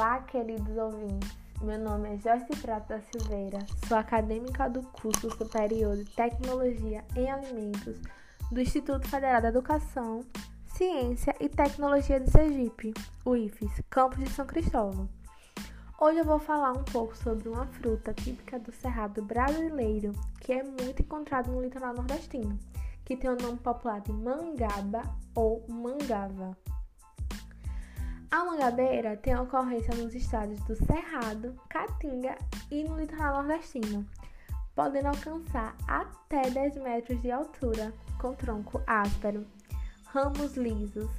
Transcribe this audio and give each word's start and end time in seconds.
Olá, 0.00 0.20
queridos 0.20 0.78
ouvintes. 0.78 1.36
Meu 1.60 1.78
nome 1.78 2.14
é 2.14 2.16
Joyce 2.16 2.58
Prata 2.62 3.02
Silveira, 3.02 3.58
sou 3.86 3.98
acadêmica 3.98 4.66
do 4.66 4.82
curso 4.82 5.30
superior 5.36 5.94
de 5.94 6.06
Tecnologia 6.06 7.04
em 7.14 7.30
Alimentos 7.30 8.00
do 8.50 8.62
Instituto 8.62 9.06
Federal 9.06 9.42
da 9.42 9.48
Educação, 9.48 10.24
Ciência 10.68 11.36
e 11.38 11.50
Tecnologia 11.50 12.18
de 12.18 12.30
Sergipe, 12.30 12.94
o 13.26 13.36
IFES, 13.36 13.82
campus 13.90 14.24
de 14.24 14.30
São 14.30 14.46
Cristóvão. 14.46 15.06
Hoje 16.00 16.20
eu 16.20 16.24
vou 16.24 16.38
falar 16.38 16.72
um 16.72 16.84
pouco 16.84 17.14
sobre 17.14 17.50
uma 17.50 17.66
fruta 17.66 18.14
típica 18.14 18.58
do 18.58 18.72
cerrado 18.72 19.20
brasileiro, 19.20 20.12
que 20.40 20.54
é 20.54 20.62
muito 20.62 21.02
encontrado 21.02 21.52
no 21.52 21.60
litoral 21.60 21.92
nordestino, 21.92 22.58
que 23.04 23.18
tem 23.18 23.28
o 23.28 23.36
nome 23.36 23.58
popular 23.58 24.00
de 24.00 24.14
mangaba 24.14 25.02
ou 25.34 25.62
mangava. 25.68 26.56
A 28.30 28.44
mangabeira 28.44 29.16
tem 29.16 29.36
ocorrência 29.36 29.92
nos 29.96 30.14
estados 30.14 30.60
do 30.60 30.76
Cerrado, 30.76 31.60
Caatinga 31.68 32.38
e 32.70 32.84
no 32.84 32.96
litoral 32.96 33.42
nordestino, 33.42 34.06
podendo 34.72 35.08
alcançar 35.08 35.74
até 35.88 36.48
10 36.48 36.76
metros 36.76 37.20
de 37.22 37.32
altura, 37.32 37.92
com 38.20 38.32
tronco 38.32 38.80
áspero, 38.86 39.44
ramos 40.06 40.56
lisos, 40.56 41.10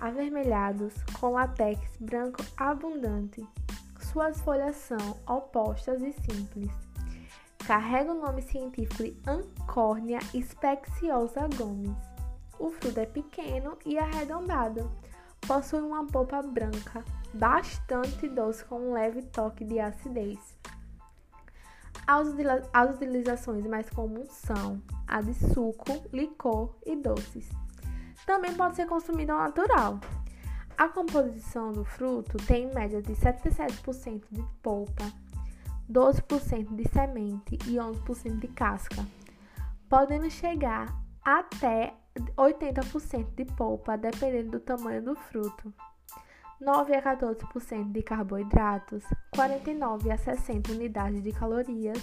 avermelhados, 0.00 0.92
com 1.20 1.30
látex 1.30 1.78
branco 2.00 2.44
abundante. 2.56 3.46
Suas 4.00 4.40
folhas 4.40 4.74
são 4.74 5.20
opostas 5.28 6.02
e 6.02 6.12
simples. 6.12 6.72
Carrega 7.64 8.10
o 8.10 8.20
nome 8.20 8.42
científico 8.42 9.04
de 9.04 9.16
Ancornia 9.28 10.18
spexiosa 10.42 11.48
gomes. 11.56 11.96
O 12.58 12.68
fruto 12.70 12.98
é 12.98 13.06
pequeno 13.06 13.78
e 13.86 13.96
arredondado 13.96 14.90
Possui 15.46 15.80
uma 15.80 16.06
polpa 16.06 16.40
branca, 16.40 17.04
bastante 17.34 18.28
doce 18.28 18.64
com 18.64 18.78
um 18.78 18.92
leve 18.92 19.22
toque 19.22 19.64
de 19.64 19.80
acidez. 19.80 20.38
As 22.06 22.94
utilizações 22.94 23.66
mais 23.66 23.88
comuns 23.90 24.30
são 24.30 24.82
a 25.06 25.20
de 25.20 25.34
suco, 25.34 26.04
licor 26.12 26.74
e 26.84 26.96
doces. 26.96 27.48
Também 28.26 28.54
pode 28.54 28.76
ser 28.76 28.86
consumida 28.86 29.34
natural. 29.34 30.00
A 30.76 30.88
composição 30.88 31.72
do 31.72 31.84
fruto 31.84 32.36
tem 32.38 32.64
em 32.64 32.74
média 32.74 33.02
de 33.02 33.12
77% 33.12 34.24
de 34.30 34.42
polpa, 34.62 35.04
12% 35.90 36.74
de 36.74 36.88
semente 36.88 37.58
e 37.66 37.76
11% 37.76 38.38
de 38.38 38.48
casca, 38.48 39.06
podendo 39.88 40.30
chegar 40.30 40.96
até 41.24 41.94
80% 42.36 43.34
de 43.34 43.44
polpa, 43.44 43.96
dependendo 43.96 44.52
do 44.52 44.60
tamanho 44.60 45.02
do 45.02 45.14
fruto. 45.14 45.72
9 46.60 46.94
a 46.94 47.02
14% 47.02 47.90
de 47.90 48.02
carboidratos, 48.02 49.04
49 49.34 50.10
a 50.12 50.16
60 50.16 50.72
unidades 50.72 51.22
de 51.22 51.32
calorias. 51.32 51.98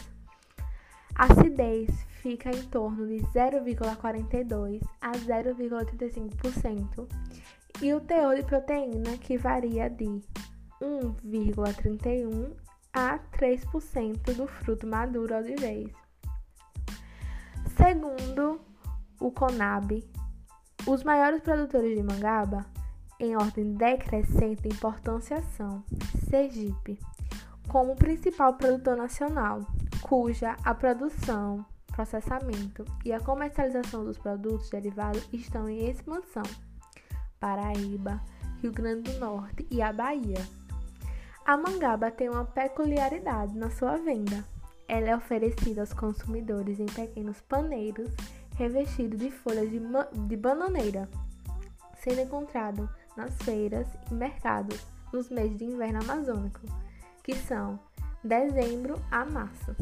A 1.16 1.26
acidez 1.26 1.90
fica 2.22 2.50
em 2.50 2.64
torno 2.64 3.08
de 3.08 3.20
0,42 3.28 4.82
a 5.00 5.12
0,35% 5.14 7.08
e 7.82 7.94
o 7.94 8.02
teor 8.02 8.36
de 8.36 8.44
proteína 8.44 9.18
que 9.18 9.38
varia 9.38 9.90
de 9.90 10.22
1,31 10.82 12.52
a 12.94 13.18
3% 13.38 14.36
do 14.36 14.46
fruto 14.48 14.86
maduro 14.86 15.42
de 15.42 15.56
vez. 15.56 15.90
Segundo 17.78 18.69
o 19.20 19.32
CONAB, 19.32 20.04
os 20.88 21.04
maiores 21.04 21.42
produtores 21.42 21.96
de 21.96 22.04
mangaba, 22.04 22.66
em 23.20 23.36
ordem 23.36 23.74
decrescente 23.74 24.62
de 24.64 24.70
importância, 24.70 25.42
são 25.58 25.84
Sergipe, 26.30 27.00
como 27.68 27.96
principal 27.96 28.54
produtor 28.54 28.96
nacional, 28.96 29.60
cuja 30.02 30.56
a 30.64 30.74
produção, 30.74 31.66
processamento 31.88 32.86
e 33.04 33.12
a 33.12 33.20
comercialização 33.20 34.06
dos 34.06 34.18
produtos 34.18 34.70
derivados 34.70 35.28
estão 35.34 35.68
em 35.68 35.90
expansão. 35.90 36.44
Paraíba, 37.40 38.22
Rio 38.62 38.72
Grande 38.72 39.12
do 39.12 39.20
Norte 39.20 39.68
e 39.70 39.82
a 39.82 39.92
Bahia. 39.92 40.46
A 41.46 41.58
mangaba 41.58 42.12
tem 42.12 42.30
uma 42.30 42.46
peculiaridade 42.46 43.58
na 43.58 43.70
sua 43.70 43.98
venda. 43.98 44.46
Ela 44.88 45.10
é 45.10 45.16
oferecida 45.16 45.82
aos 45.82 45.94
consumidores 45.94 46.80
em 46.80 46.86
pequenos 46.86 47.42
paneiros 47.42 48.10
revestido 48.59 49.15
de 49.15 49.31
folhas 49.31 49.70
de, 49.70 49.80
de 50.27 50.36
bananeira, 50.36 51.09
sendo 51.95 52.20
encontrado 52.20 52.89
nas 53.15 53.33
feiras 53.37 53.87
e 54.11 54.14
mercados 54.14 54.86
nos 55.14 55.30
meses 55.30 55.58
de 55.58 55.64
inverno 55.64 56.02
amazônico, 56.02 56.59
que 57.23 57.33
são 57.36 57.80
dezembro 58.21 59.02
a 59.09 59.23
março. 59.23 59.73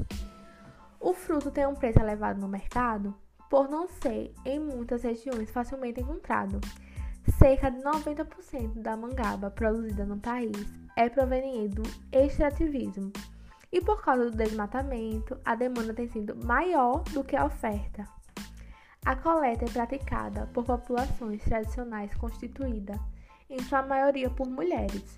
O 0.99 1.11
fruto 1.11 1.49
tem 1.49 1.65
um 1.65 1.73
preço 1.73 1.99
elevado 1.99 2.39
no 2.39 2.47
mercado 2.47 3.15
por 3.49 3.67
não 3.67 3.87
ser 3.87 4.31
em 4.45 4.59
muitas 4.59 5.01
regiões 5.01 5.49
facilmente 5.49 5.99
encontrado. 5.99 6.61
Cerca 7.39 7.71
de 7.71 7.79
90% 7.79 8.79
da 8.79 8.95
mangaba 8.95 9.49
produzida 9.49 10.05
no 10.05 10.19
país 10.19 10.67
é 10.95 11.09
proveniente 11.09 11.73
do 11.73 11.83
extrativismo. 12.11 13.11
E 13.71 13.81
por 13.81 14.03
causa 14.03 14.29
do 14.29 14.37
desmatamento, 14.37 15.35
a 15.43 15.55
demanda 15.55 15.95
tem 15.95 16.07
sido 16.07 16.35
maior 16.45 17.01
do 17.05 17.23
que 17.23 17.35
a 17.35 17.45
oferta. 17.45 18.07
A 19.07 19.15
coleta 19.15 19.63
é 19.63 19.69
praticada 19.69 20.47
por 20.47 20.65
populações 20.65 21.41
tradicionais 21.41 22.13
constituídas, 22.15 22.99
em 23.49 23.57
sua 23.63 23.81
maioria 23.81 24.29
por 24.29 24.45
mulheres. 24.45 25.17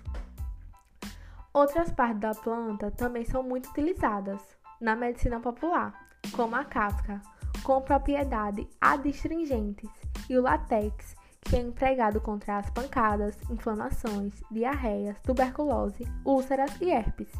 Outras 1.52 1.90
partes 1.90 2.20
da 2.20 2.32
planta 2.32 2.92
também 2.92 3.24
são 3.24 3.42
muito 3.42 3.68
utilizadas 3.70 4.40
na 4.80 4.94
medicina 4.94 5.40
popular, 5.40 6.08
como 6.30 6.54
a 6.54 6.64
casca, 6.64 7.20
com 7.64 7.82
propriedades 7.82 8.64
adstringentes, 8.80 9.90
e 10.28 10.38
o 10.38 10.42
látex, 10.42 11.16
que 11.40 11.56
é 11.56 11.58
empregado 11.58 12.20
contra 12.20 12.58
as 12.58 12.70
pancadas, 12.70 13.36
inflamações, 13.50 14.40
diarreias, 14.52 15.20
tuberculose, 15.22 16.06
úlceras 16.24 16.80
e 16.80 16.90
herpes. 16.90 17.32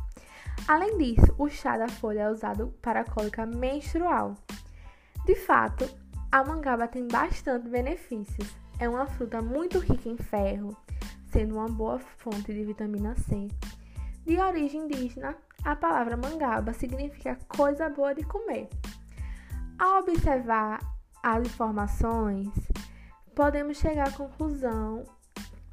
Além 0.66 0.98
disso, 0.98 1.32
o 1.38 1.48
chá 1.48 1.78
da 1.78 1.86
folha 1.86 2.22
é 2.22 2.28
usado 2.28 2.74
para 2.82 3.02
a 3.02 3.04
cólica 3.04 3.46
menstrual. 3.46 4.34
De 5.24 5.36
fato, 5.36 5.88
a 6.32 6.44
mangaba 6.44 6.86
tem 6.86 7.06
bastante 7.08 7.68
benefícios. 7.68 8.56
É 8.78 8.88
uma 8.88 9.06
fruta 9.06 9.42
muito 9.42 9.78
rica 9.78 10.08
em 10.08 10.16
ferro, 10.16 10.76
sendo 11.26 11.56
uma 11.56 11.68
boa 11.68 11.98
fonte 11.98 12.52
de 12.52 12.64
vitamina 12.64 13.14
C. 13.16 13.48
De 14.24 14.38
origem 14.38 14.82
indígena, 14.82 15.36
a 15.64 15.74
palavra 15.74 16.16
mangaba 16.16 16.72
significa 16.72 17.36
coisa 17.48 17.88
boa 17.88 18.14
de 18.14 18.22
comer. 18.24 18.68
Ao 19.78 20.00
observar 20.00 20.78
as 21.22 21.46
informações, 21.46 22.48
podemos 23.34 23.78
chegar 23.78 24.08
à 24.08 24.12
conclusão 24.12 25.04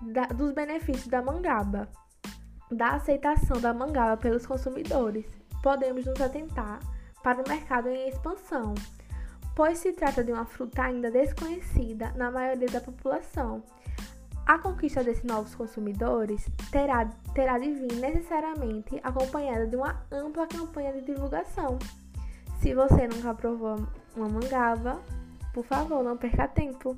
da, 0.02 0.26
dos 0.26 0.54
benefícios 0.54 1.08
da 1.08 1.22
mangaba, 1.22 1.88
da 2.72 2.96
aceitação 2.96 3.62
da 3.62 3.74
mangaba 3.74 4.18
pelos 4.18 4.46
consumidores. 4.46 5.26
Podemos 5.62 6.06
nos 6.06 6.20
atentar 6.20 6.80
para 7.22 7.42
o 7.42 7.48
mercado 7.48 7.90
em 7.90 8.10
expansão 8.10 8.74
pois 9.58 9.80
se 9.80 9.92
trata 9.92 10.24
de 10.24 10.32
uma 10.32 10.46
fruta 10.46 10.84
ainda 10.84 11.10
desconhecida 11.10 12.14
na 12.16 12.30
maioria 12.30 12.68
da 12.68 12.80
população. 12.80 13.64
A 14.46 14.60
conquista 14.60 15.04
desses 15.04 15.24
novos 15.24 15.56
consumidores 15.56 16.48
terá, 16.72 17.10
terá 17.34 17.58
de 17.58 17.72
vir 17.72 17.94
necessariamente 17.96 19.00
acompanhada 19.02 19.66
de 19.66 19.76
uma 19.76 20.00
ampla 20.12 20.46
campanha 20.46 20.94
de 20.94 21.02
divulgação. 21.02 21.80
Se 22.62 22.76
você 22.76 23.08
nunca 23.08 23.34
provou 23.34 23.78
uma 24.16 24.30
mangava, 24.30 25.02
por 25.56 25.66
favor, 25.66 26.04
não 26.04 26.16
perca 26.18 26.48
tempo. 26.48 26.96